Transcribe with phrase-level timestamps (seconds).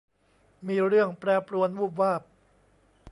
[0.67, 2.21] มีเรื่องแปรปรวนวูบวาบ